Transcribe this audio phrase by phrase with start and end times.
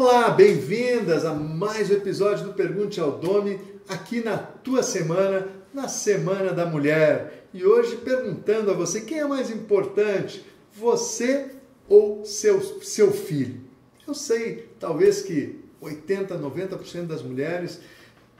[0.00, 5.88] Olá, bem-vindas a mais um episódio do Pergunte ao Domi, aqui na tua semana, na
[5.88, 7.48] Semana da Mulher.
[7.52, 11.50] E hoje perguntando a você quem é mais importante, você
[11.88, 13.60] ou seu, seu filho?
[14.06, 17.80] Eu sei, talvez que 80, 90% das mulheres.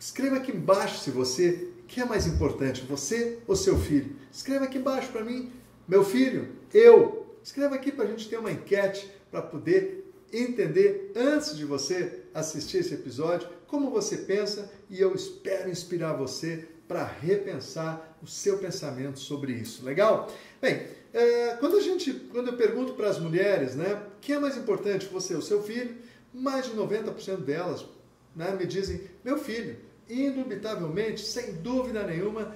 [0.00, 4.16] Escreva aqui embaixo se você quem é mais importante, você ou seu filho.
[4.32, 5.52] Escreva aqui embaixo para mim,
[5.86, 7.36] meu filho, eu.
[7.44, 12.78] Escreva aqui para a gente ter uma enquete para poder entender antes de você assistir
[12.78, 19.18] esse episódio como você pensa e eu espero inspirar você para repensar o seu pensamento
[19.18, 19.84] sobre isso.
[19.84, 20.30] Legal?
[20.60, 24.56] Bem, é, quando a gente, quando eu pergunto para as mulheres, né, quem é mais
[24.56, 25.96] importante, você ou seu filho,
[26.32, 27.84] mais de 90% delas
[28.34, 29.76] né, me dizem meu filho.
[30.08, 32.54] Indubitavelmente, sem dúvida nenhuma,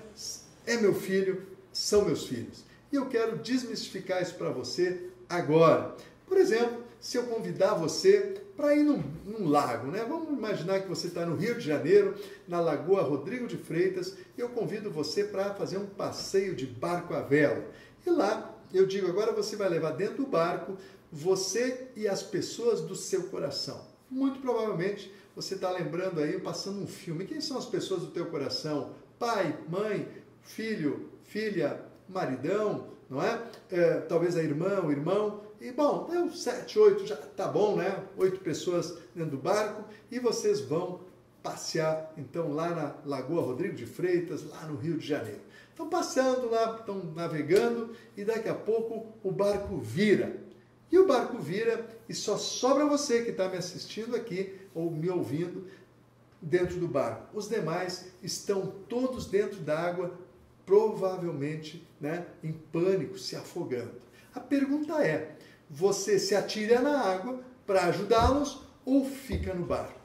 [0.67, 2.65] é meu filho, são meus filhos.
[2.93, 5.95] E eu quero desmistificar isso para você agora.
[6.27, 10.05] Por exemplo, se eu convidar você para ir num, num, lago, né?
[10.09, 12.15] Vamos imaginar que você está no Rio de Janeiro,
[12.49, 17.15] na Lagoa Rodrigo de Freitas, e eu convido você para fazer um passeio de barco
[17.15, 17.65] à vela.
[18.05, 20.77] E lá eu digo, agora você vai levar dentro do barco
[21.13, 23.81] você e as pessoas do seu coração.
[24.11, 27.27] Muito provavelmente você está lembrando aí, passando um filme.
[27.27, 28.95] Quem são as pessoas do teu coração?
[29.19, 30.09] Pai, mãe,
[30.43, 33.43] filho, filha, maridão, não é?
[33.71, 35.46] é talvez a irmã, o irmão.
[35.61, 38.05] E bom, deu sete, oito, já tá bom, né?
[38.19, 41.01] Oito pessoas dentro do barco e vocês vão
[41.43, 45.41] passear então lá na Lagoa Rodrigo de Freitas, lá no Rio de Janeiro.
[45.71, 50.37] Estão passeando lá, estão navegando e daqui a pouco o barco vira.
[50.93, 55.09] E o barco vira e só sobra você que está me assistindo aqui ou me
[55.09, 55.67] ouvindo
[56.41, 57.37] dentro do barco.
[57.37, 60.13] Os demais estão todos dentro da água,
[60.67, 64.07] provavelmente né, em pânico, se afogando.
[64.35, 65.37] A pergunta é:
[65.69, 70.01] você se atira na água para ajudá-los ou fica no barco?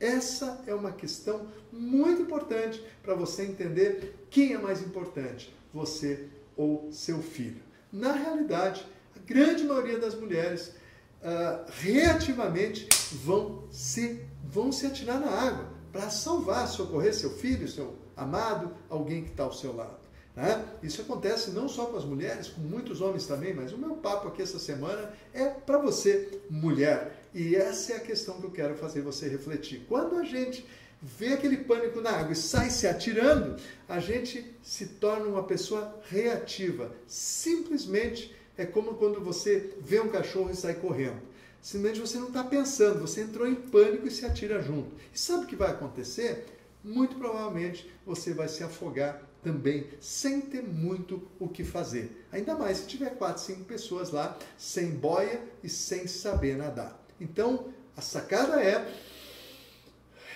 [0.00, 6.90] Essa é uma questão muito importante para você entender quem é mais importante, você ou
[6.92, 7.62] seu filho.
[7.92, 12.88] Na realidade, a grande maioria das mulheres uh, reativamente
[13.24, 19.24] vão se, vão se atirar na água para salvar, socorrer seu filho, seu amado, alguém
[19.24, 20.07] que está ao seu lado.
[20.38, 20.64] Né?
[20.84, 24.28] Isso acontece não só com as mulheres, com muitos homens também, mas o meu papo
[24.28, 27.24] aqui essa semana é para você, mulher.
[27.34, 29.84] E essa é a questão que eu quero fazer você refletir.
[29.88, 30.64] Quando a gente
[31.02, 33.56] vê aquele pânico na água e sai se atirando,
[33.88, 36.92] a gente se torna uma pessoa reativa.
[37.08, 41.20] Simplesmente é como quando você vê um cachorro e sai correndo.
[41.60, 44.94] Simplesmente você não está pensando, você entrou em pânico e se atira junto.
[45.12, 46.46] E sabe o que vai acontecer?
[46.84, 52.26] Muito provavelmente você vai se afogar também sem ter muito o que fazer.
[52.32, 57.00] Ainda mais se tiver quatro, cinco pessoas lá sem boia e sem saber nadar.
[57.20, 58.94] Então, a sacada é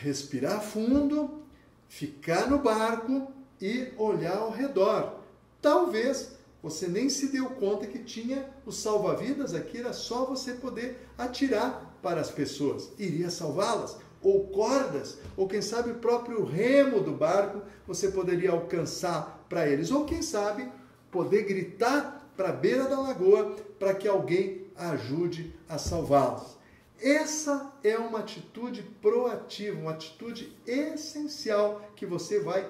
[0.01, 1.43] respirar fundo,
[1.89, 5.21] ficar no barco e olhar ao redor.
[5.61, 6.33] Talvez
[6.63, 11.99] você nem se deu conta que tinha o salva-vidas aqui, era só você poder atirar
[12.03, 12.91] para as pessoas.
[12.99, 13.97] Iria salvá-las?
[14.23, 19.91] Ou cordas, ou quem sabe o próprio remo do barco, você poderia alcançar para eles,
[19.91, 20.71] ou quem sabe
[21.11, 26.57] poder gritar para a beira da lagoa para que alguém ajude a salvá-los.
[27.01, 32.69] Essa é uma atitude proativa, uma atitude essencial que você vai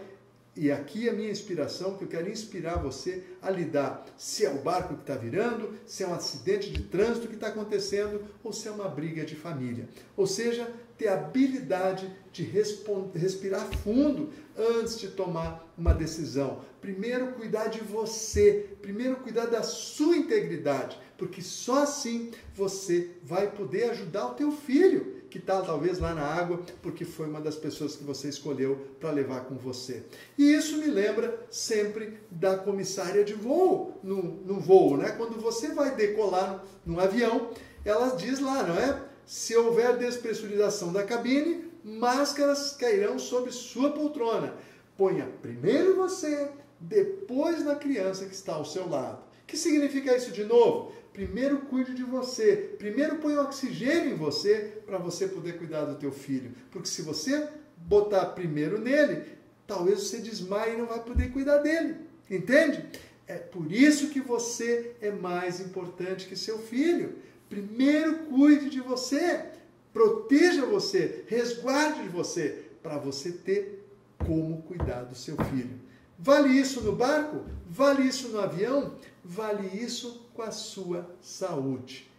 [0.54, 4.04] e aqui a minha inspiração, que eu quero inspirar você a lidar.
[4.19, 7.48] Se é o barco que está virando, se é um acidente de trânsito que está
[7.48, 9.88] acontecendo, ou se é uma briga de família.
[10.14, 10.70] Ou seja,
[11.02, 16.60] ter habilidade de respirar fundo antes de tomar uma decisão.
[16.80, 18.70] Primeiro, cuidar de você.
[18.80, 20.96] Primeiro, cuidar da sua integridade.
[21.18, 26.22] Porque só assim você vai poder ajudar o teu filho que está talvez lá na
[26.22, 30.02] água, porque foi uma das pessoas que você escolheu para levar com você.
[30.36, 35.12] E isso me lembra sempre da comissária de voo, no, no voo, né?
[35.12, 37.50] Quando você vai decolar num avião,
[37.82, 39.12] ela diz lá, não é?
[39.25, 44.55] Se houver despressurização da cabine, máscaras cairão sobre sua poltrona.
[44.96, 46.50] Ponha primeiro você,
[46.81, 49.23] depois na criança que está ao seu lado.
[49.43, 50.93] O que significa isso de novo?
[51.12, 52.75] Primeiro cuide de você.
[52.79, 56.52] Primeiro põe oxigênio em você para você poder cuidar do teu filho.
[56.70, 59.25] Porque se você botar primeiro nele,
[59.67, 61.96] talvez você desmaie e não vai poder cuidar dele.
[62.31, 62.85] Entende?
[63.26, 67.17] É por isso que você é mais importante que seu filho.
[67.52, 69.44] Primeiro cuide de você.
[69.93, 75.78] Proteja você, resguarde de você, para você ter como cuidar do seu filho.
[76.19, 77.44] Vale isso no barco?
[77.69, 78.94] Vale isso no avião?
[79.22, 82.10] Vale isso com a sua saúde.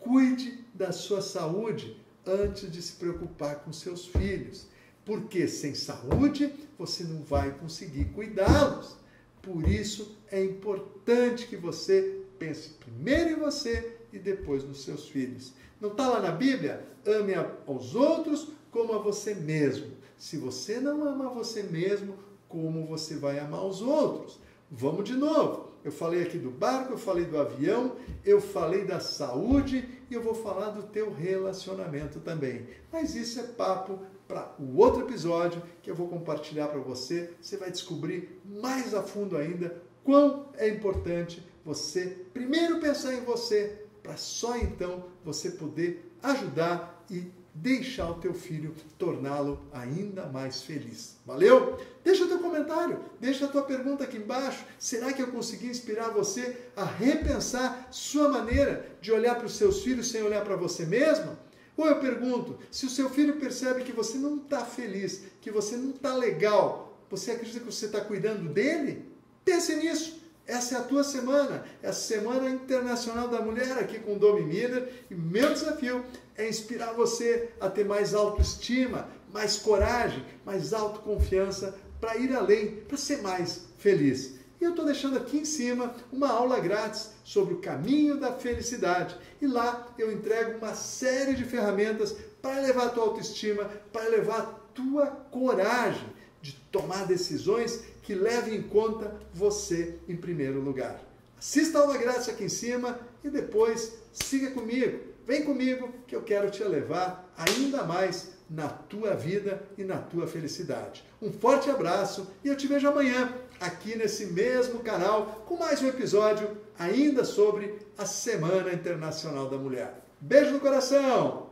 [0.00, 1.94] Cuide da sua saúde
[2.24, 4.68] antes de se preocupar com seus filhos,
[5.04, 8.96] porque sem saúde você não vai conseguir cuidá-los.
[9.42, 15.52] Por isso é importante que você pense primeiro em você e depois nos seus filhos.
[15.80, 16.84] Não está lá na Bíblia?
[17.06, 17.34] Ame
[17.66, 19.96] aos outros como a você mesmo.
[20.16, 22.16] Se você não ama você mesmo,
[22.48, 24.40] como você vai amar os outros?
[24.70, 25.68] Vamos de novo.
[25.84, 30.22] Eu falei aqui do barco, eu falei do avião, eu falei da saúde e eu
[30.22, 32.66] vou falar do teu relacionamento também.
[32.92, 37.30] Mas isso é papo para o outro episódio que eu vou compartilhar para você.
[37.40, 43.84] Você vai descobrir mais a fundo ainda quão é importante você primeiro pensar em você,
[44.08, 51.16] para só então você poder ajudar e deixar o teu filho torná-lo ainda mais feliz.
[51.26, 51.78] Valeu?
[52.02, 54.64] Deixa o teu comentário, deixa a tua pergunta aqui embaixo.
[54.78, 59.82] Será que eu consegui inspirar você a repensar sua maneira de olhar para os seus
[59.82, 61.36] filhos sem olhar para você mesmo?
[61.76, 65.76] Ou eu pergunto, se o seu filho percebe que você não está feliz, que você
[65.76, 69.04] não está legal, você acredita que você está cuidando dele?
[69.44, 70.17] Pense nisso.
[70.48, 75.04] Essa é a tua semana, é a Semana Internacional da Mulher aqui com Domi Miller
[75.10, 76.02] e meu desafio
[76.34, 82.96] é inspirar você a ter mais autoestima, mais coragem, mais autoconfiança para ir além, para
[82.96, 84.38] ser mais feliz.
[84.58, 89.18] E eu estou deixando aqui em cima uma aula grátis sobre o caminho da felicidade.
[89.42, 94.40] E lá eu entrego uma série de ferramentas para elevar a tua autoestima, para elevar
[94.40, 96.08] a tua coragem
[96.40, 100.98] de tomar decisões que levem em conta você em primeiro lugar.
[101.38, 105.00] Assista a aula grátis aqui em cima e depois siga comigo.
[105.26, 110.26] Vem comigo que eu quero te levar ainda mais na tua vida e na tua
[110.26, 111.04] felicidade.
[111.20, 115.88] Um forte abraço e eu te vejo amanhã aqui nesse mesmo canal com mais um
[115.88, 120.02] episódio ainda sobre a Semana Internacional da Mulher.
[120.18, 121.47] Beijo no coração!